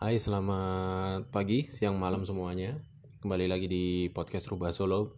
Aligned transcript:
Hai, 0.00 0.16
selamat 0.16 1.28
pagi, 1.28 1.68
siang, 1.68 2.00
malam 2.00 2.24
semuanya. 2.24 2.72
Kembali 3.20 3.44
lagi 3.44 3.68
di 3.68 4.08
podcast 4.08 4.48
Rubah 4.48 4.72
Solo. 4.72 5.12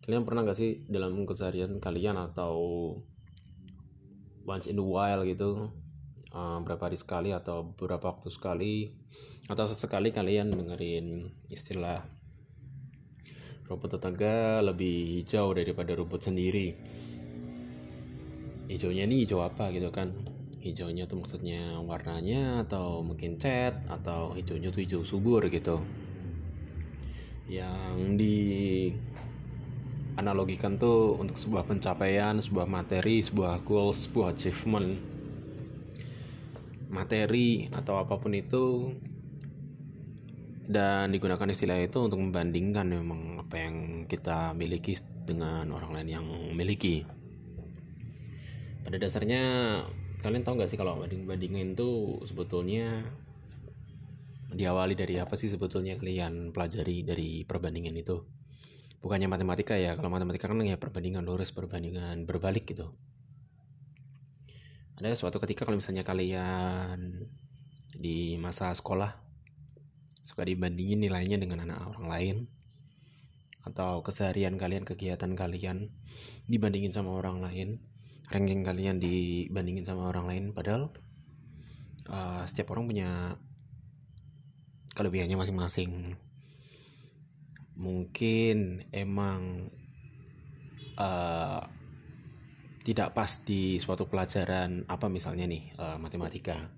Kalian 0.00 0.24
pernah 0.24 0.40
gak 0.40 0.56
sih 0.56 0.80
dalam 0.88 1.28
keseharian 1.28 1.76
kalian 1.76 2.16
atau 2.16 2.56
once 4.48 4.72
in 4.72 4.80
a 4.80 4.86
while 4.88 5.28
gitu, 5.28 5.68
uh, 6.32 6.56
berapa 6.64 6.88
hari 6.88 6.96
sekali 6.96 7.36
atau 7.36 7.76
beberapa 7.76 8.16
waktu 8.16 8.32
sekali 8.32 8.96
atau 9.52 9.68
sesekali 9.68 10.08
kalian 10.08 10.56
dengerin 10.56 11.36
istilah 11.52 12.00
rumput 13.68 14.00
tetangga 14.00 14.64
lebih 14.64 15.20
hijau 15.20 15.52
daripada 15.52 15.92
rumput 15.92 16.24
sendiri. 16.24 16.72
Hijaunya 18.72 19.04
ini 19.04 19.28
hijau 19.28 19.44
apa 19.44 19.68
gitu 19.68 19.92
kan? 19.92 20.35
Hijaunya 20.60 21.06
tuh 21.06 21.22
maksudnya 21.22 21.78
warnanya 21.84 22.66
atau 22.66 23.04
mungkin 23.04 23.38
cat 23.38 23.86
atau 23.86 24.34
hijaunya 24.34 24.72
tuh 24.72 24.80
hijau 24.82 25.02
subur 25.06 25.46
gitu. 25.48 25.80
Yang 27.46 27.96
di 28.18 28.36
analogikan 30.16 30.80
tuh 30.80 31.14
untuk 31.20 31.36
sebuah 31.36 31.68
pencapaian, 31.68 32.40
sebuah 32.40 32.66
materi, 32.66 33.20
sebuah 33.20 33.62
goal, 33.62 33.92
sebuah 33.92 34.32
achievement. 34.32 34.96
Materi 36.88 37.68
atau 37.70 38.00
apa 38.00 38.16
pun 38.16 38.32
itu 38.32 38.94
dan 40.66 41.14
digunakan 41.14 41.46
istilah 41.46 41.78
itu 41.78 42.02
untuk 42.02 42.18
membandingkan 42.18 42.90
memang 42.90 43.38
apa 43.46 43.54
yang 43.54 43.76
kita 44.10 44.50
miliki 44.58 44.98
dengan 45.22 45.70
orang 45.70 45.94
lain 45.94 46.08
yang 46.10 46.24
memiliki. 46.26 47.06
Pada 48.82 48.98
dasarnya 48.98 49.42
kalian 50.20 50.42
tahu 50.42 50.60
nggak 50.60 50.70
sih 50.70 50.78
kalau 50.80 51.00
banding-bandingin 51.00 51.76
itu 51.76 52.20
sebetulnya 52.24 53.04
diawali 54.52 54.94
dari 54.96 55.18
apa 55.20 55.34
sih 55.34 55.50
sebetulnya 55.50 55.98
kalian 55.98 56.54
pelajari 56.54 57.02
dari 57.04 57.42
perbandingan 57.44 57.96
itu? 57.98 58.22
Bukannya 59.02 59.28
matematika 59.28 59.76
ya 59.76 59.94
kalau 59.94 60.08
matematika 60.08 60.48
kan 60.48 60.58
ya 60.64 60.80
perbandingan 60.80 61.22
lurus 61.22 61.52
perbandingan 61.52 62.24
berbalik 62.24 62.66
gitu. 62.66 62.90
Ada 64.96 65.12
suatu 65.12 65.36
ketika 65.44 65.68
kalau 65.68 65.76
misalnya 65.76 66.02
kalian 66.02 67.28
di 67.92 68.40
masa 68.40 68.72
sekolah 68.72 69.12
suka 70.24 70.42
dibandingin 70.42 70.98
nilainya 71.04 71.38
dengan 71.38 71.68
anak 71.68 71.86
orang 71.86 72.06
lain 72.08 72.36
atau 73.66 74.02
keseharian 74.02 74.58
kalian 74.58 74.86
kegiatan 74.86 75.34
kalian 75.34 75.90
dibandingin 76.46 76.94
sama 76.94 77.14
orang 77.14 77.42
lain 77.42 77.82
ranking 78.30 78.66
kalian 78.66 78.98
dibandingin 78.98 79.86
sama 79.86 80.10
orang 80.10 80.26
lain 80.26 80.44
padahal 80.50 80.90
uh, 82.10 82.42
setiap 82.46 82.74
orang 82.74 82.90
punya 82.90 83.10
kelebihannya 84.96 85.36
masing-masing. 85.36 86.16
Mungkin 87.76 88.88
emang 88.88 89.68
uh, 90.96 91.60
tidak 92.80 93.12
pas 93.12 93.28
di 93.44 93.76
suatu 93.76 94.08
pelajaran 94.08 94.88
apa 94.88 95.06
misalnya 95.12 95.44
nih 95.44 95.76
uh, 95.76 96.00
matematika. 96.00 96.72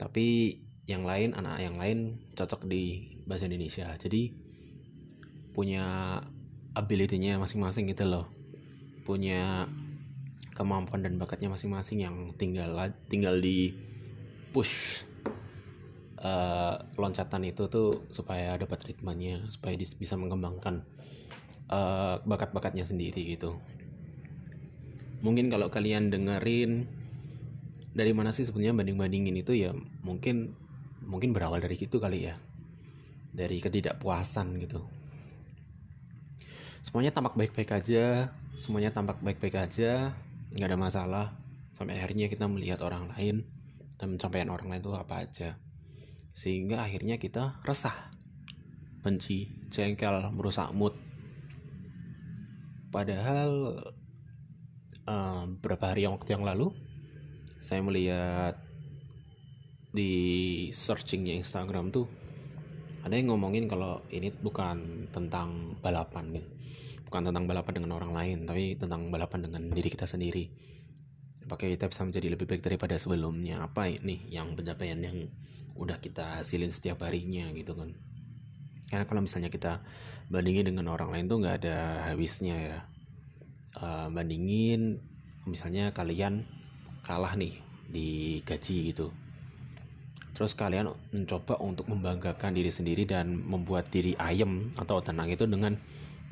Tapi 0.00 0.56
yang 0.88 1.04
lain 1.04 1.36
anak 1.36 1.60
yang 1.60 1.76
lain 1.76 1.98
cocok 2.32 2.64
di 2.64 3.14
bahasa 3.28 3.44
Indonesia. 3.44 3.92
Jadi 4.00 4.32
punya 5.52 6.16
ability-nya 6.72 7.36
masing-masing 7.36 7.92
gitu 7.92 8.08
loh. 8.08 8.26
Punya 9.04 9.68
kemampuan 10.56 11.04
dan 11.04 11.20
bakatnya 11.20 11.52
masing-masing 11.52 12.00
yang 12.00 12.32
tinggal 12.40 12.72
tinggal 13.12 13.36
di 13.36 13.76
push 14.56 15.04
uh, 16.16 16.80
loncatan 16.96 17.44
itu 17.44 17.68
tuh 17.68 18.08
supaya 18.08 18.56
dapat 18.56 18.88
ritmenya 18.88 19.44
supaya 19.52 19.76
bisa 19.76 20.16
mengembangkan 20.16 20.80
uh, 21.68 22.24
bakat-bakatnya 22.24 22.88
sendiri 22.88 23.36
gitu. 23.36 23.60
Mungkin 25.20 25.52
kalau 25.52 25.68
kalian 25.68 26.08
dengerin 26.08 26.88
dari 27.92 28.12
mana 28.16 28.32
sih 28.32 28.48
sebenarnya 28.48 28.76
banding-bandingin 28.80 29.36
itu 29.36 29.52
ya 29.56 29.76
mungkin 30.04 30.56
mungkin 31.04 31.36
berawal 31.36 31.60
dari 31.60 31.76
gitu 31.76 32.00
kali 32.00 32.32
ya. 32.32 32.40
Dari 33.36 33.60
ketidakpuasan 33.60 34.56
gitu. 34.64 34.80
Semuanya 36.80 37.12
tampak 37.12 37.36
baik-baik 37.36 37.76
aja 37.76 38.32
semuanya 38.56 38.88
tampak 38.88 39.20
baik-baik 39.20 39.68
aja 39.68 40.16
nggak 40.56 40.72
ada 40.72 40.80
masalah. 40.80 41.26
Sampai 41.76 42.00
akhirnya 42.00 42.32
kita 42.32 42.48
melihat 42.48 42.80
orang 42.80 43.12
lain 43.12 43.44
dan 44.00 44.16
pencapaian 44.16 44.48
orang 44.48 44.72
lain 44.72 44.80
itu 44.80 44.92
apa 44.96 45.28
aja. 45.28 45.60
Sehingga 46.32 46.80
akhirnya 46.80 47.20
kita 47.20 47.60
resah. 47.62 48.08
Benci 49.04 49.68
jengkel 49.68 50.32
merusak 50.32 50.72
mood. 50.72 50.96
Padahal 52.90 53.84
uh, 55.06 55.44
beberapa 55.60 55.92
hari 55.92 56.08
yang 56.08 56.16
waktu 56.16 56.32
yang 56.32 56.44
lalu 56.48 56.72
saya 57.60 57.80
melihat 57.82 58.56
di 59.90 60.12
searchingnya 60.70 61.40
Instagram 61.40 61.88
tuh 61.88 62.06
ada 63.06 63.16
yang 63.16 63.32
ngomongin 63.32 63.70
kalau 63.70 64.02
ini 64.12 64.28
bukan 64.28 65.08
tentang 65.14 65.78
balapan 65.80 66.36
nih 66.36 66.46
bukan 67.06 67.30
tentang 67.30 67.46
balapan 67.46 67.72
dengan 67.80 67.92
orang 67.94 68.12
lain 68.12 68.38
tapi 68.44 68.74
tentang 68.74 69.08
balapan 69.14 69.46
dengan 69.46 69.62
diri 69.70 69.88
kita 69.88 70.04
sendiri. 70.04 70.50
Apakah 71.46 71.70
kita 71.70 71.86
bisa 71.86 72.02
menjadi 72.02 72.26
lebih 72.34 72.46
baik 72.50 72.62
daripada 72.66 72.98
sebelumnya? 72.98 73.62
Apa 73.62 73.86
ini 73.86 74.26
yang 74.26 74.58
pencapaian 74.58 74.98
yang 74.98 75.30
udah 75.78 76.02
kita 76.02 76.42
hasilin 76.42 76.74
setiap 76.74 77.06
harinya 77.06 77.46
gitu 77.54 77.78
kan? 77.78 77.94
Karena 78.90 79.06
kalau 79.06 79.22
misalnya 79.22 79.50
kita 79.50 79.78
bandingin 80.26 80.74
dengan 80.74 80.90
orang 80.90 81.14
lain 81.14 81.30
tuh 81.30 81.38
nggak 81.38 81.56
ada 81.62 81.76
habisnya 82.10 82.56
ya. 82.58 82.78
Uh, 83.78 84.08
bandingin 84.10 84.98
misalnya 85.46 85.94
kalian 85.94 86.42
kalah 87.06 87.38
nih 87.38 87.54
di 87.86 88.42
gaji 88.42 88.90
gitu. 88.90 89.14
Terus 90.34 90.52
kalian 90.52 90.92
mencoba 91.14 91.56
untuk 91.62 91.86
membanggakan 91.88 92.52
diri 92.52 92.68
sendiri 92.68 93.06
dan 93.06 93.40
membuat 93.40 93.88
diri 93.88 94.18
ayem 94.18 94.68
atau 94.76 95.00
tenang 95.00 95.30
itu 95.32 95.46
dengan 95.48 95.78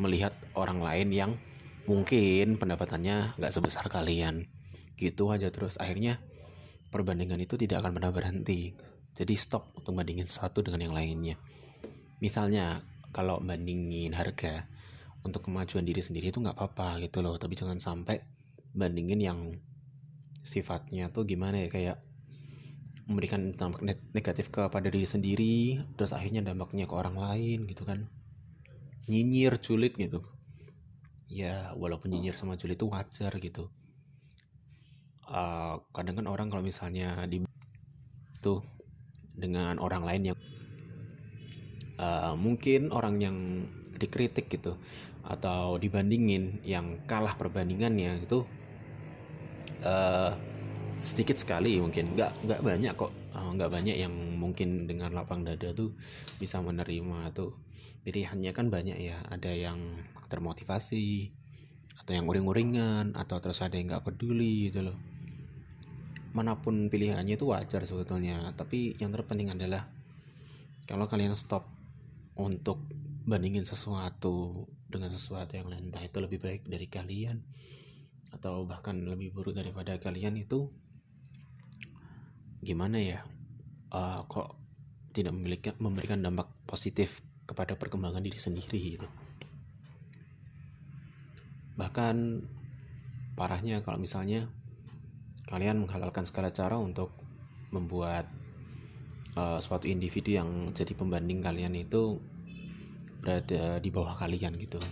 melihat 0.00 0.34
orang 0.58 0.82
lain 0.82 1.08
yang 1.14 1.30
mungkin 1.84 2.56
pendapatannya 2.56 3.38
nggak 3.38 3.52
sebesar 3.54 3.86
kalian. 3.90 4.48
Gitu 4.94 5.30
aja 5.30 5.50
terus. 5.50 5.78
Akhirnya 5.78 6.22
perbandingan 6.90 7.40
itu 7.42 7.58
tidak 7.58 7.84
akan 7.84 7.98
pernah 7.98 8.12
berhenti. 8.14 8.74
Jadi 9.14 9.34
stop 9.38 9.74
untuk 9.78 9.94
bandingin 9.94 10.26
satu 10.26 10.62
dengan 10.62 10.90
yang 10.90 10.94
lainnya. 10.94 11.38
Misalnya 12.18 12.82
kalau 13.14 13.38
bandingin 13.38 14.10
harga 14.14 14.66
untuk 15.22 15.46
kemajuan 15.46 15.86
diri 15.86 16.02
sendiri 16.02 16.34
itu 16.34 16.42
nggak 16.42 16.58
apa-apa 16.58 17.02
gitu 17.06 17.22
loh. 17.22 17.38
Tapi 17.38 17.54
jangan 17.54 17.78
sampai 17.78 18.18
bandingin 18.74 19.22
yang 19.22 19.38
sifatnya 20.44 21.08
tuh 21.08 21.24
gimana 21.24 21.64
ya 21.64 21.68
kayak 21.72 21.98
memberikan 23.04 23.52
dampak 23.52 23.84
negatif 24.12 24.48
kepada 24.48 24.88
diri 24.88 25.08
sendiri 25.08 25.56
terus 25.96 26.12
akhirnya 26.16 26.40
dampaknya 26.40 26.88
ke 26.88 26.94
orang 26.96 27.16
lain 27.16 27.68
gitu 27.68 27.84
kan 27.84 28.08
nyinyir 29.08 29.60
julid 29.60 29.94
gitu. 29.96 30.24
Ya 31.28 31.72
walaupun 31.76 32.12
nyinyir 32.12 32.36
sama 32.36 32.56
julid 32.56 32.78
itu 32.78 32.88
wajar 32.88 33.32
gitu. 33.40 33.68
Uh, 35.24 35.80
kadang 35.96 36.20
kan 36.20 36.26
orang 36.28 36.52
kalau 36.52 36.60
misalnya 36.60 37.16
di 37.24 37.40
tuh 38.44 38.60
dengan 39.32 39.80
orang 39.80 40.04
lain 40.04 40.22
yang 40.32 40.38
uh, 41.96 42.36
mungkin 42.36 42.92
orang 42.92 43.16
yang 43.18 43.36
dikritik 43.96 44.52
gitu 44.52 44.76
atau 45.24 45.80
dibandingin 45.80 46.60
yang 46.60 47.00
kalah 47.08 47.32
perbandingannya 47.40 48.28
itu 48.28 48.44
uh, 49.80 50.36
sedikit 51.02 51.40
sekali 51.40 51.80
mungkin. 51.80 52.12
Nggak 52.16 52.44
nggak 52.44 52.60
banyak 52.60 52.94
kok. 52.96 53.12
Nggak 53.34 53.70
banyak 53.70 53.96
yang 53.98 54.14
mungkin 54.44 54.84
dengan 54.84 55.16
lapang 55.16 55.40
dada 55.40 55.72
tuh 55.72 55.96
bisa 56.36 56.60
menerima 56.60 57.32
tuh. 57.32 57.56
Pilihannya 58.04 58.52
kan 58.52 58.68
banyak 58.68 59.00
ya. 59.00 59.24
Ada 59.32 59.56
yang 59.56 59.80
termotivasi 60.28 61.32
atau 62.04 62.12
yang 62.12 62.28
uring-uringan 62.28 63.16
atau 63.16 63.40
terus 63.40 63.64
ada 63.64 63.80
yang 63.80 63.88
nggak 63.88 64.04
peduli 64.04 64.68
gitu 64.68 64.92
loh. 64.92 64.98
Mana 66.36 66.60
pun 66.60 66.92
pilihannya 66.92 67.40
itu 67.40 67.48
wajar 67.48 67.80
sebetulnya. 67.88 68.52
Tapi 68.52 69.00
yang 69.00 69.08
terpenting 69.08 69.56
adalah 69.56 69.88
kalau 70.84 71.08
kalian 71.08 71.32
stop 71.32 71.64
untuk 72.36 72.84
bandingin 73.24 73.64
sesuatu 73.64 74.68
dengan 74.84 75.08
sesuatu 75.08 75.56
yang 75.56 75.72
lain 75.72 75.88
entah 75.88 76.04
itu 76.04 76.20
lebih 76.20 76.44
baik 76.44 76.68
dari 76.68 76.86
kalian 76.86 77.40
atau 78.36 78.68
bahkan 78.68 79.00
lebih 79.00 79.32
buruk 79.32 79.56
daripada 79.56 79.96
kalian 79.96 80.36
itu 80.36 80.68
gimana 82.60 83.00
ya 83.00 83.24
uh, 83.94 84.26
kok 84.26 84.58
tidak 85.14 85.30
memiliki 85.30 85.70
memberikan 85.78 86.18
dampak 86.18 86.50
positif 86.66 87.22
kepada 87.46 87.78
perkembangan 87.78 88.20
diri 88.20 88.36
sendiri 88.36 88.98
gitu. 88.98 89.08
Bahkan 91.78 92.16
parahnya 93.38 93.78
kalau 93.86 94.02
misalnya 94.02 94.50
kalian 95.46 95.86
menghalalkan 95.86 96.26
segala 96.26 96.50
cara 96.50 96.74
untuk 96.78 97.14
membuat 97.70 98.26
uh, 99.38 99.62
suatu 99.62 99.86
individu 99.86 100.34
yang 100.34 100.74
jadi 100.74 100.94
pembanding 100.98 101.42
kalian 101.42 101.78
itu 101.78 102.18
berada 103.22 103.78
di 103.78 103.90
bawah 103.94 104.18
kalian 104.18 104.58
gitu. 104.58 104.82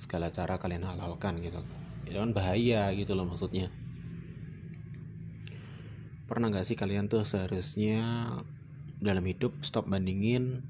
Segala 0.00 0.32
cara 0.32 0.56
kalian 0.56 0.88
halalkan 0.88 1.44
gitu. 1.44 1.60
Itu 2.08 2.16
kan 2.16 2.32
bahaya 2.32 2.88
gitu 2.96 3.12
loh 3.12 3.28
maksudnya 3.28 3.68
pernah 6.30 6.46
nggak 6.46 6.62
sih 6.62 6.78
kalian 6.78 7.10
tuh 7.10 7.26
seharusnya 7.26 8.30
dalam 9.02 9.26
hidup 9.26 9.50
stop 9.66 9.90
bandingin 9.90 10.62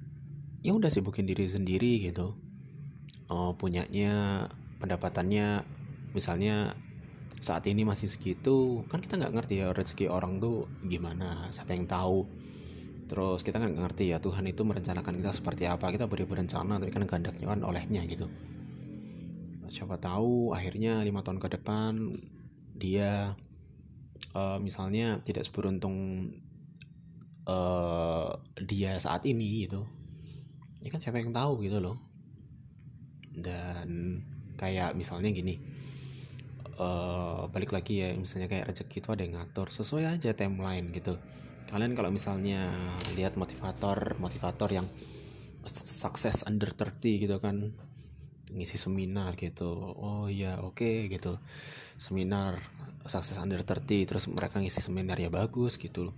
ya 0.64 0.72
udah 0.72 0.88
sibukin 0.88 1.28
diri 1.28 1.44
sendiri 1.44 2.00
gitu. 2.00 2.32
Oh, 3.28 3.52
punyanya 3.52 4.48
pendapatannya 4.80 5.68
misalnya 6.16 6.72
saat 7.44 7.68
ini 7.68 7.84
masih 7.84 8.08
segitu 8.08 8.88
kan 8.88 9.04
kita 9.04 9.20
nggak 9.20 9.36
ngerti 9.36 9.60
ya 9.60 9.76
rezeki 9.76 10.08
orang 10.08 10.40
tuh 10.40 10.64
gimana 10.88 11.52
siapa 11.52 11.76
yang 11.76 11.84
tahu. 11.84 12.24
Terus 13.04 13.44
kita 13.44 13.60
nggak 13.60 13.84
ngerti 13.84 14.16
ya 14.16 14.18
Tuhan 14.22 14.48
itu 14.48 14.64
merencanakan 14.64 15.20
kita 15.20 15.30
seperti 15.36 15.68
apa 15.68 15.92
kita 15.92 16.08
beri 16.08 16.24
berencana 16.24 16.80
tapi 16.80 16.88
kan 16.88 17.04
kehendaknya 17.04 17.46
kan 17.52 17.60
olehnya 17.68 18.00
gitu. 18.08 18.32
Siapa 19.68 20.00
tahu 20.00 20.56
akhirnya 20.56 21.04
lima 21.04 21.20
tahun 21.20 21.36
ke 21.36 21.60
depan 21.60 22.16
dia 22.80 23.36
uh, 24.34 24.58
misalnya 24.62 25.18
tidak 25.22 25.46
seberuntung 25.46 26.30
uh, 27.46 28.36
dia 28.60 28.98
saat 28.98 29.26
ini 29.26 29.66
gitu. 29.66 29.86
Ya 30.80 30.88
kan 30.88 31.00
siapa 31.02 31.20
yang 31.20 31.34
tahu 31.34 31.64
gitu 31.64 31.78
loh. 31.82 31.96
Dan 33.30 34.20
kayak 34.60 34.92
misalnya 34.92 35.32
gini 35.32 35.56
uh, 36.80 37.48
balik 37.52 37.72
lagi 37.72 38.04
ya 38.04 38.12
misalnya 38.12 38.48
kayak 38.48 38.72
rezeki 38.72 38.96
itu 39.00 39.08
ada 39.12 39.22
yang 39.24 39.34
ngatur 39.40 39.68
sesuai 39.68 40.16
aja 40.20 40.32
timeline 40.32 40.88
gitu. 40.90 41.20
Kalian 41.70 41.94
kalau 41.94 42.10
misalnya 42.10 42.72
lihat 43.14 43.38
motivator 43.38 44.18
motivator 44.18 44.68
yang 44.72 44.88
sukses 45.70 46.42
under 46.48 46.72
30 46.72 47.28
gitu 47.28 47.36
kan 47.36 47.76
ngisi 48.54 48.76
seminar 48.76 49.34
gitu. 49.38 49.70
Oh 49.96 50.26
iya 50.26 50.58
oke 50.60 50.80
okay, 50.82 50.96
gitu. 51.12 51.38
Seminar 51.96 52.58
sukses 53.08 53.36
under 53.40 53.60
30 53.62 54.08
terus 54.08 54.24
mereka 54.28 54.60
ngisi 54.60 54.80
seminar 54.84 55.16
ya 55.16 55.32
bagus 55.32 55.80
gitu 55.80 56.12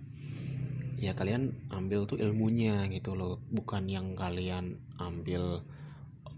ya 1.03 1.19
kalian 1.19 1.55
ambil 1.75 2.07
tuh 2.07 2.19
ilmunya 2.19 2.87
gitu 2.91 3.19
loh. 3.19 3.43
Bukan 3.51 3.91
yang 3.91 4.15
kalian 4.15 4.79
ambil 4.99 5.67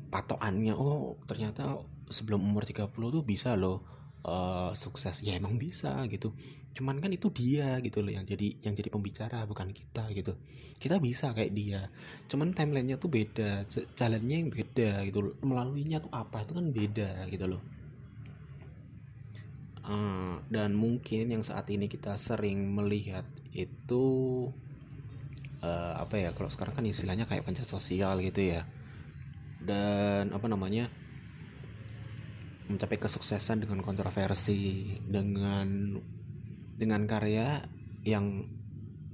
patokannya 0.09 0.73
oh 0.73 1.19
ternyata 1.27 1.83
sebelum 2.09 2.45
umur 2.45 2.63
30 2.65 2.91
tuh 2.95 3.23
bisa 3.27 3.59
loh 3.59 3.83
uh, 4.25 4.73
sukses. 4.75 5.21
Ya 5.23 5.37
emang 5.37 5.61
bisa 5.61 6.03
gitu. 6.09 6.33
Cuman 6.75 6.99
kan 6.99 7.13
itu 7.15 7.31
dia 7.31 7.79
gitu 7.85 8.03
loh 8.03 8.11
yang 8.11 8.27
jadi 8.27 8.59
yang 8.59 8.75
jadi 8.75 8.91
pembicara 8.91 9.47
bukan 9.47 9.71
kita 9.71 10.11
gitu. 10.11 10.35
Kita 10.75 10.99
bisa 10.99 11.31
kayak 11.31 11.53
dia. 11.55 11.87
Cuman 12.27 12.51
timelinenya 12.51 12.99
tuh 12.99 13.09
beda 13.13 13.65
jalannya 13.95 14.37
yang 14.43 14.51
beda 14.51 15.07
gitu 15.07 15.31
loh. 15.31 15.35
Melaluinya 15.45 16.03
tuh 16.03 16.11
apa 16.11 16.43
itu 16.43 16.53
kan 16.57 16.67
beda 16.75 17.11
gitu 17.31 17.47
loh. 17.47 17.63
Uh, 19.85 20.41
dan 20.49 20.73
mungkin 20.73 21.29
yang 21.29 21.45
saat 21.45 21.69
ini 21.69 21.93
kita 21.93 22.17
sering 22.17 22.73
melihat 22.73 23.29
itu 23.53 24.05
uh, 25.61 25.95
apa 26.01 26.17
ya 26.17 26.33
kalau 26.33 26.49
sekarang 26.49 26.73
kan 26.73 26.89
istilahnya 26.89 27.29
kayak 27.29 27.45
pencet 27.47 27.69
sosial 27.69 28.19
gitu 28.19 28.43
ya. 28.43 28.67
Dan 29.63 30.35
apa 30.35 30.51
namanya 30.51 30.91
mencapai 32.65 32.97
kesuksesan 32.97 33.65
dengan 33.65 33.85
kontroversi 33.85 34.97
dengan 35.05 36.01
dengan 36.75 37.05
karya 37.05 37.61
yang 38.05 38.49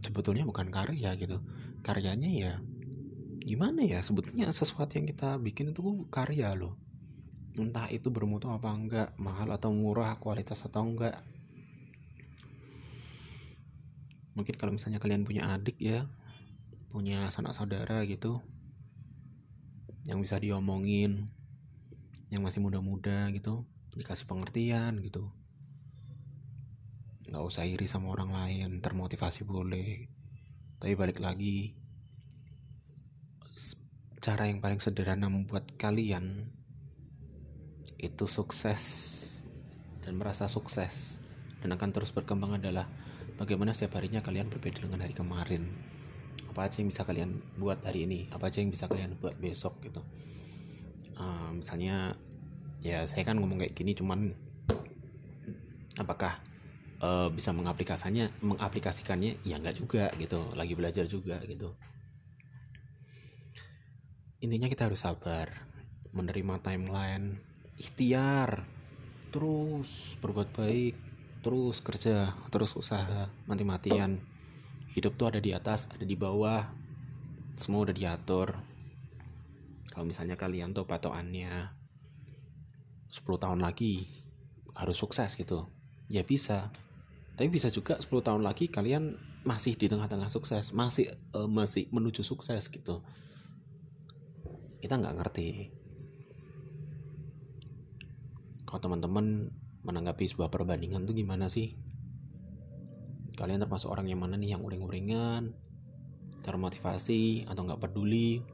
sebetulnya 0.00 0.46
bukan 0.46 0.70
karya 0.70 1.18
gitu. 1.18 1.42
Karyanya 1.82 2.30
ya 2.30 2.52
gimana 3.42 3.82
ya? 3.82 4.00
Sebetulnya 4.04 4.52
sesuatu 4.52 4.96
yang 4.96 5.08
kita 5.08 5.36
bikin 5.40 5.74
itu 5.74 5.82
karya 6.08 6.54
loh. 6.54 6.76
Entah 7.58 7.90
itu 7.90 8.08
bermutu 8.08 8.46
apa 8.48 8.70
enggak 8.70 9.08
mahal 9.18 9.50
atau 9.50 9.74
murah 9.74 10.14
kualitas 10.22 10.62
atau 10.62 10.86
enggak. 10.86 11.18
Mungkin 14.38 14.54
kalau 14.54 14.72
misalnya 14.72 15.02
kalian 15.02 15.26
punya 15.26 15.50
adik 15.50 15.76
ya 15.82 16.06
punya 16.90 17.30
sanak 17.30 17.54
saudara 17.54 18.02
gitu 18.02 18.42
yang 20.10 20.18
bisa 20.18 20.42
diomongin 20.42 21.30
yang 22.30 22.46
masih 22.46 22.62
muda-muda 22.62 23.26
gitu 23.34 23.66
dikasih 23.98 24.26
pengertian 24.30 25.02
gitu. 25.02 25.26
Nggak 27.26 27.42
usah 27.46 27.66
iri 27.66 27.90
sama 27.90 28.14
orang 28.14 28.30
lain 28.30 28.78
termotivasi 28.78 29.42
boleh. 29.42 30.06
Tapi 30.78 30.94
balik 30.94 31.18
lagi 31.18 31.74
cara 34.20 34.46
yang 34.46 34.62
paling 34.62 34.78
sederhana 34.78 35.26
membuat 35.26 35.66
kalian 35.80 36.48
itu 38.00 38.24
sukses 38.28 38.82
dan 40.00 40.16
merasa 40.16 40.48
sukses 40.48 41.20
dan 41.60 41.76
akan 41.76 41.92
terus 41.92 42.12
berkembang 42.12 42.56
adalah 42.56 42.88
bagaimana 43.36 43.76
setiap 43.76 44.00
harinya 44.00 44.24
kalian 44.24 44.48
berbeda 44.48 44.86
dengan 44.86 45.04
hari 45.04 45.12
kemarin. 45.12 45.66
Apa 46.50 46.66
aja 46.66 46.82
yang 46.82 46.90
bisa 46.90 47.02
kalian 47.06 47.42
buat 47.58 47.82
hari 47.84 48.06
ini? 48.06 48.30
Apa 48.32 48.48
aja 48.48 48.62
yang 48.62 48.70
bisa 48.72 48.86
kalian 48.86 49.18
buat 49.18 49.36
besok 49.38 49.82
gitu 49.84 50.02
uh, 51.20 51.52
misalnya 51.52 52.16
ya 52.80 53.04
saya 53.04 53.28
kan 53.28 53.36
ngomong 53.36 53.60
kayak 53.60 53.76
gini 53.76 53.92
cuman 53.92 54.32
apakah 56.00 56.40
uh, 57.04 57.28
bisa 57.28 57.52
mengaplikasikannya 57.52 58.32
mengaplikasikannya? 58.40 59.44
Ya 59.44 59.60
nggak 59.60 59.76
juga 59.76 60.08
gitu 60.16 60.40
lagi 60.56 60.72
belajar 60.72 61.04
juga 61.04 61.36
gitu. 61.44 61.76
Intinya 64.40 64.72
kita 64.72 64.88
harus 64.88 65.04
sabar 65.04 65.52
menerima 66.16 66.64
timeline 66.64 67.38
ikhtiar 67.76 68.66
terus 69.30 70.18
berbuat 70.18 70.50
baik 70.56 70.96
terus 71.40 71.78
kerja 71.84 72.32
terus 72.48 72.72
usaha 72.76 73.28
mati-matian. 73.44 74.20
Hidup 74.90 75.14
tuh 75.14 75.30
ada 75.30 75.38
di 75.38 75.54
atas 75.54 75.86
ada 75.92 76.02
di 76.02 76.16
bawah 76.16 76.66
semua 77.54 77.84
udah 77.84 77.94
diatur 77.94 78.69
kalau 79.90 80.06
misalnya 80.06 80.38
kalian 80.38 80.70
tuh 80.70 80.86
patokannya 80.86 81.74
10 83.10 83.26
tahun 83.42 83.58
lagi 83.58 84.06
harus 84.78 84.96
sukses 84.96 85.34
gitu 85.34 85.66
ya 86.06 86.22
bisa. 86.26 86.70
Tapi 87.34 87.48
bisa 87.48 87.70
juga 87.72 87.98
10 87.98 88.10
tahun 88.22 88.42
lagi 88.46 88.70
kalian 88.70 89.16
masih 89.40 89.72
di 89.74 89.88
tengah-tengah 89.88 90.28
sukses 90.28 90.76
masih 90.76 91.08
uh, 91.32 91.48
masih 91.50 91.90
menuju 91.90 92.20
sukses 92.22 92.68
gitu. 92.68 93.02
Kita 94.78 94.94
nggak 94.98 95.16
ngerti. 95.16 95.48
Kalau 98.68 98.80
teman-teman 98.82 99.50
menanggapi 99.82 100.30
sebuah 100.30 100.52
perbandingan 100.52 101.08
tuh 101.08 101.16
gimana 101.16 101.50
sih? 101.50 101.74
Kalian 103.34 103.64
termasuk 103.64 103.88
orang 103.88 104.06
yang 104.06 104.20
mana 104.20 104.36
nih 104.36 104.54
yang 104.54 104.62
uring-uringan 104.62 105.56
termotivasi 106.44 107.48
atau 107.48 107.64
nggak 107.64 107.80
peduli 107.80 108.44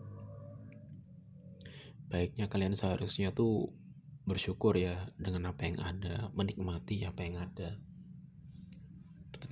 baiknya 2.16 2.48
kalian 2.48 2.72
seharusnya 2.72 3.36
tuh 3.36 3.68
bersyukur 4.24 4.72
ya 4.72 5.04
dengan 5.20 5.52
apa 5.52 5.68
yang 5.68 5.78
ada 5.84 6.32
menikmati 6.32 7.04
apa 7.04 7.20
yang 7.20 7.36
ada. 7.36 7.76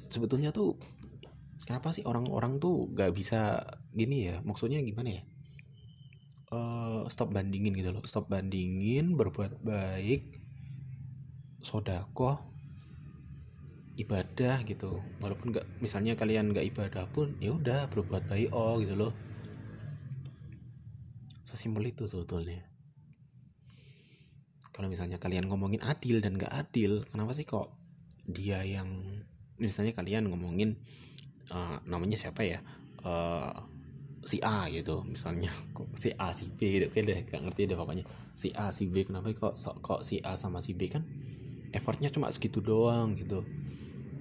Sebetulnya 0.08 0.48
tuh 0.48 0.80
kenapa 1.68 1.92
sih 1.92 2.08
orang-orang 2.08 2.56
tuh 2.56 2.88
gak 2.96 3.12
bisa 3.12 3.60
gini 3.92 4.32
ya? 4.32 4.40
Maksudnya 4.40 4.80
gimana 4.80 5.20
ya? 5.20 5.22
Uh, 6.48 7.04
stop 7.12 7.36
bandingin 7.36 7.76
gitu 7.76 7.92
loh. 7.92 8.02
Stop 8.08 8.32
bandingin 8.32 9.12
berbuat 9.12 9.60
baik 9.60 10.40
sodako 11.60 12.40
ibadah 14.00 14.64
gitu. 14.64 15.04
Walaupun 15.20 15.52
nggak 15.52 15.84
misalnya 15.84 16.16
kalian 16.16 16.50
nggak 16.56 16.72
ibadah 16.72 17.04
pun 17.12 17.36
ya 17.44 17.52
udah 17.52 17.92
berbuat 17.92 18.24
baik 18.24 18.48
oh 18.56 18.80
gitu 18.80 18.96
loh 18.96 19.12
sesimpel 21.54 21.94
itu 21.94 22.10
sebetulnya. 22.10 22.66
Kalau 24.74 24.90
misalnya 24.90 25.22
kalian 25.22 25.46
ngomongin 25.46 25.86
adil 25.86 26.18
dan 26.18 26.34
gak 26.34 26.50
adil 26.50 27.06
kenapa 27.06 27.30
sih 27.30 27.46
kok 27.46 27.70
dia 28.26 28.66
yang 28.66 28.90
misalnya 29.54 29.94
kalian 29.94 30.26
ngomongin 30.26 30.74
uh, 31.54 31.78
namanya 31.86 32.18
siapa 32.18 32.42
ya? 32.42 32.58
Uh, 33.06 33.54
si 34.26 34.42
A 34.42 34.66
gitu 34.74 35.06
misalnya. 35.06 35.54
Kok 35.76 35.94
si 35.94 36.10
A 36.16 36.34
si 36.34 36.50
B 36.50 36.80
gitu 36.80 36.90
deh 36.90 37.22
gak 37.22 37.38
ngerti 37.44 37.70
deh 37.70 37.78
pokoknya. 37.78 38.02
Si 38.34 38.50
A 38.50 38.74
si 38.74 38.90
B 38.90 39.06
kenapa 39.06 39.30
kok 39.30 39.54
kok 39.78 40.00
si 40.02 40.18
A 40.24 40.34
sama 40.34 40.58
si 40.58 40.74
B? 40.74 40.90
Kan 40.90 41.06
effortnya 41.70 42.10
cuma 42.10 42.32
segitu 42.34 42.58
doang 42.58 43.14
gitu. 43.14 43.46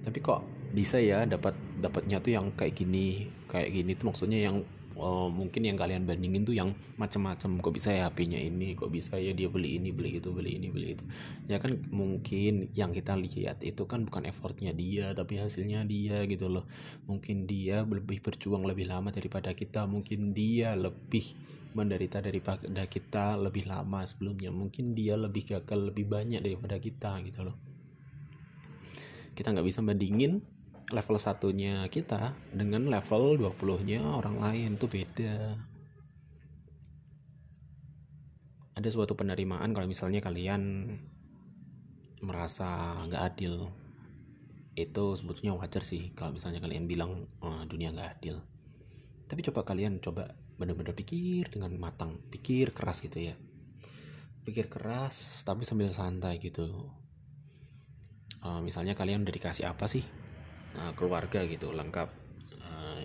Tapi 0.04 0.18
kok 0.20 0.44
bisa 0.70 1.00
ya 1.00 1.24
dapat 1.24 1.56
dapatnya 1.80 2.18
tuh 2.20 2.34
yang 2.36 2.52
kayak 2.52 2.74
gini 2.76 3.30
kayak 3.46 3.70
gini 3.70 3.94
tuh 3.94 4.10
maksudnya 4.10 4.38
yang 4.42 4.66
oh, 4.96 5.26
mungkin 5.30 5.66
yang 5.66 5.78
kalian 5.78 6.06
bandingin 6.06 6.46
tuh 6.46 6.54
yang 6.54 6.74
macam-macam. 6.98 7.58
Kok 7.60 7.74
bisa 7.74 7.90
ya 7.90 8.10
HP-nya 8.10 8.38
ini? 8.38 8.74
Kok 8.78 8.90
bisa 8.90 9.18
ya 9.18 9.34
dia 9.34 9.50
beli 9.50 9.78
ini 9.78 9.90
beli 9.90 10.18
itu 10.18 10.30
beli 10.30 10.58
ini 10.58 10.68
beli 10.70 10.98
itu? 10.98 11.04
Ya 11.50 11.58
kan 11.58 11.74
mungkin 11.90 12.70
yang 12.74 12.94
kita 12.94 13.18
lihat 13.18 13.62
itu 13.62 13.84
kan 13.86 14.06
bukan 14.06 14.26
effortnya 14.28 14.70
dia 14.74 15.12
tapi 15.12 15.38
hasilnya 15.38 15.86
dia 15.86 16.22
gitu 16.26 16.46
loh. 16.46 16.64
Mungkin 17.06 17.46
dia 17.46 17.82
lebih 17.82 18.22
berjuang 18.22 18.62
lebih 18.62 18.86
lama 18.90 19.10
daripada 19.10 19.50
kita. 19.52 19.86
Mungkin 19.86 20.34
dia 20.34 20.78
lebih 20.78 21.34
menderita 21.74 22.22
daripada 22.22 22.86
kita 22.86 23.34
lebih 23.34 23.66
lama 23.66 24.06
sebelumnya. 24.06 24.54
Mungkin 24.54 24.94
dia 24.94 25.18
lebih 25.18 25.42
gagal 25.58 25.90
lebih 25.90 26.06
banyak 26.06 26.40
daripada 26.40 26.78
kita 26.78 27.18
gitu 27.26 27.50
loh. 27.50 27.56
Kita 29.34 29.50
nggak 29.50 29.66
bisa 29.66 29.82
bandingin 29.82 30.38
level 30.92 31.16
satunya 31.16 31.88
kita 31.88 32.36
dengan 32.52 32.90
level 32.90 33.40
20 33.40 33.88
nya 33.88 34.02
orang 34.04 34.36
lain 34.36 34.76
tuh 34.76 34.90
beda. 34.90 35.56
Ada 38.74 38.88
suatu 38.90 39.14
penerimaan 39.14 39.70
kalau 39.72 39.86
misalnya 39.88 40.20
kalian 40.20 40.92
merasa 42.20 43.00
nggak 43.08 43.22
adil. 43.22 43.70
Itu 44.74 45.14
sebetulnya 45.14 45.54
wajar 45.54 45.86
sih 45.86 46.10
kalau 46.12 46.34
misalnya 46.34 46.58
kalian 46.58 46.84
bilang 46.90 47.24
oh, 47.40 47.62
dunia 47.64 47.94
nggak 47.94 48.10
adil. 48.18 48.42
Tapi 49.24 49.40
coba 49.46 49.64
kalian 49.64 50.02
coba 50.02 50.34
benar-benar 50.58 50.92
pikir 50.92 51.48
dengan 51.48 51.72
matang 51.80 52.18
pikir 52.28 52.74
keras 52.74 53.00
gitu 53.00 53.32
ya. 53.32 53.34
Pikir 54.44 54.68
keras 54.68 55.46
tapi 55.46 55.64
sambil 55.64 55.88
santai 55.94 56.42
gitu. 56.42 56.90
Uh, 58.44 58.60
misalnya 58.60 58.92
kalian 58.92 59.24
udah 59.24 59.32
dikasih 59.32 59.64
apa 59.64 59.88
sih 59.88 60.04
uh, 60.78 60.92
keluarga 60.98 61.42
gitu 61.46 61.70
lengkap. 61.70 62.08
Uh, 62.62 63.02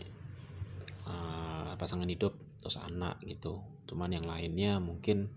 uh, 1.10 1.72
pasangan 1.76 2.10
hidup 2.10 2.36
terus 2.60 2.78
anak 2.82 3.18
gitu. 3.24 3.62
Cuman 3.90 4.14
yang 4.14 4.26
lainnya 4.26 4.78
mungkin 4.78 5.32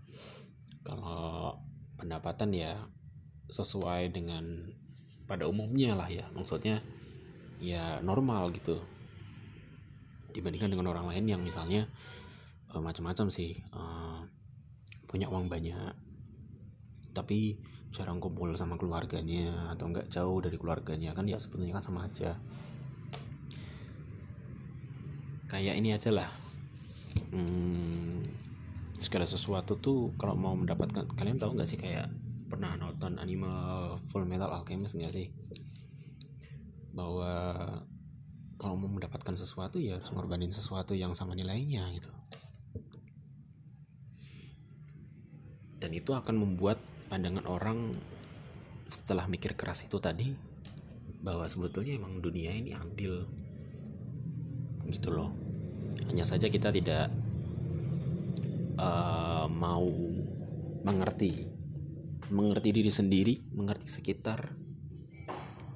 kalau 0.83 1.57
pendapatan 1.95 2.51
ya 2.51 2.77
sesuai 3.47 4.11
dengan 4.11 4.69
pada 5.25 5.47
umumnya 5.47 5.95
lah 5.95 6.09
ya. 6.11 6.27
Maksudnya 6.35 6.83
ya 7.63 8.01
normal 8.03 8.51
gitu. 8.51 8.81
Dibandingkan 10.33 10.73
dengan 10.73 10.89
orang 10.89 11.13
lain 11.13 11.25
yang 11.29 11.41
misalnya 11.41 11.87
uh, 12.73 12.81
macam-macam 12.81 13.29
sih. 13.31 13.61
Uh, 13.71 14.25
punya 15.07 15.29
uang 15.29 15.45
banyak 15.45 15.93
tapi 17.13 17.55
jarang 17.93 18.17
kumpul 18.17 18.49
sama 18.57 18.73
keluarganya 18.75 19.69
atau 19.69 19.93
enggak 19.93 20.09
jauh 20.09 20.41
dari 20.41 20.57
keluarganya. 20.57 21.13
Kan 21.13 21.29
ya 21.29 21.37
sebetulnya 21.37 21.77
kan 21.77 21.85
sama 21.85 22.09
aja. 22.09 22.35
Kayak 25.47 25.77
ini 25.77 25.93
aja 25.93 26.09
lah. 26.09 26.29
Hmm, 27.29 28.25
segala 28.97 29.29
sesuatu 29.29 29.77
tuh 29.77 30.17
kalau 30.17 30.33
mau 30.33 30.57
mendapatkan 30.57 31.05
kalian 31.13 31.37
tahu 31.37 31.53
nggak 31.53 31.69
sih 31.69 31.77
kayak 31.77 32.09
pernah 32.49 32.73
nonton 32.77 33.21
anime 33.21 33.49
Full 34.09 34.25
Metal 34.25 34.49
Alchemist 34.49 34.97
nggak 34.97 35.13
sih? 35.13 35.29
Bahwa 36.97 37.29
kalau 38.57 38.79
mau 38.79 38.89
mendapatkan 38.89 39.37
sesuatu 39.37 39.77
ya 39.77 40.01
harus 40.01 40.09
ngorbanin 40.09 40.49
sesuatu 40.49 40.97
yang 40.97 41.13
sama 41.13 41.37
nilainya 41.37 41.85
gitu. 41.93 42.09
Dan 45.83 45.91
itu 45.91 46.15
akan 46.15 46.39
membuat 46.39 46.79
pandangan 47.13 47.45
orang 47.45 47.93
setelah 48.89 49.29
mikir 49.29 49.53
keras 49.53 49.85
itu 49.85 50.01
tadi 50.01 50.33
bahwa 51.21 51.45
sebetulnya 51.45 51.93
emang 51.93 52.17
dunia 52.17 52.49
ini 52.49 52.73
adil 52.73 53.29
gitu 54.89 55.13
loh. 55.13 55.29
Hanya 56.09 56.25
saja 56.25 56.49
kita 56.49 56.73
tidak 56.73 57.13
uh, 58.81 59.45
mau 59.45 59.85
mengerti 60.81 61.45
mengerti 62.33 62.69
diri 62.73 62.89
sendiri 62.89 63.37
mengerti 63.53 63.93
sekitar 63.93 64.49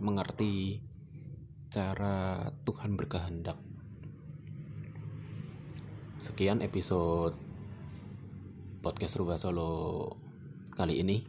mengerti 0.01 0.81
cara 1.69 2.49
Tuhan 2.65 2.97
berkehendak. 2.97 3.61
Sekian 6.25 6.65
episode 6.65 7.37
podcast 8.81 9.21
Rubah 9.21 9.37
Solo 9.37 10.26
kali 10.77 11.01
ini. 11.01 11.25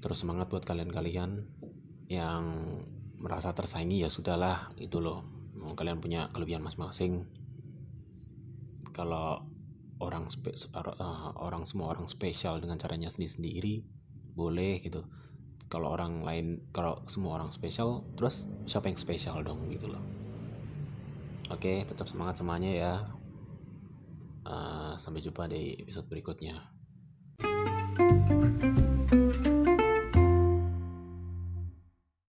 Terus 0.00 0.24
semangat 0.24 0.48
buat 0.48 0.64
kalian-kalian 0.64 1.44
yang 2.08 2.44
merasa 3.20 3.52
tersaingi 3.52 4.00
ya 4.00 4.08
sudahlah 4.08 4.72
itu 4.80 5.04
loh. 5.04 5.20
Kalian 5.76 6.00
punya 6.00 6.32
kelebihan 6.32 6.64
masing-masing. 6.64 7.28
Kalau 8.96 9.44
orang 10.00 10.32
uh, 10.32 11.30
orang 11.36 11.68
semua 11.68 11.92
orang 11.92 12.08
spesial 12.08 12.56
dengan 12.60 12.80
caranya 12.80 13.12
sendiri-sendiri 13.12 13.84
boleh 14.32 14.80
gitu. 14.80 15.04
Kalau 15.68 15.92
orang 15.92 16.24
lain 16.24 16.68
kalau 16.72 17.04
semua 17.04 17.36
orang 17.36 17.52
spesial 17.52 18.04
terus 18.16 18.48
siapa 18.64 18.88
yang 18.88 18.96
spesial 18.96 19.44
dong 19.44 19.68
gitu 19.68 19.92
loh. 19.92 20.00
Oke 21.52 21.84
tetap 21.84 22.08
semangat 22.08 22.40
semuanya 22.40 22.72
ya. 22.72 22.94
Uh, 24.44 24.92
sampai 25.00 25.24
jumpa 25.24 25.48
di 25.48 25.72
episode 25.80 26.04
berikutnya 26.04 26.73